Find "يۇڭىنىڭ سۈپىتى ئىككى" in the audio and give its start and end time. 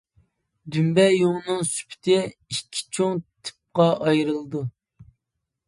1.15-2.83